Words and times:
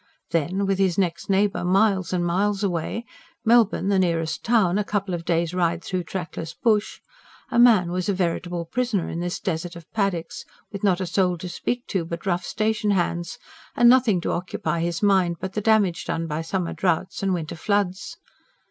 Then, 0.31 0.65
with 0.65 0.79
his 0.79 0.97
next 0.97 1.29
neighbour 1.29 1.63
miles 1.63 2.11
and 2.11 2.25
miles 2.25 2.63
away, 2.63 3.05
Melbourne, 3.45 3.89
the 3.89 3.99
nearest 3.99 4.43
town, 4.43 4.79
a 4.79 4.83
couple 4.83 5.13
of 5.13 5.25
days' 5.25 5.53
ride 5.53 5.83
through 5.83 6.05
trackless 6.05 6.55
bush, 6.55 7.01
a 7.51 7.59
man 7.59 7.91
was 7.91 8.09
a 8.09 8.13
veritable 8.15 8.65
prisoner 8.65 9.07
in 9.09 9.19
this 9.19 9.39
desert 9.39 9.75
of 9.75 9.85
paddocks, 9.93 10.43
with 10.71 10.83
not 10.83 11.01
a 11.01 11.05
soul 11.05 11.37
to 11.37 11.47
speak 11.47 11.85
to 11.89 12.03
but 12.03 12.25
rough 12.25 12.43
station 12.45 12.89
hands, 12.89 13.37
and 13.75 13.89
nothing 13.89 14.19
to 14.21 14.31
occupy 14.31 14.79
his 14.79 15.03
mind 15.03 15.35
but 15.39 15.53
the 15.53 15.61
damage 15.61 16.05
done 16.05 16.25
by 16.25 16.41
summer 16.41 16.73
droughts 16.73 17.21
and 17.21 17.31
winter 17.35 17.55
floods. 17.55 18.17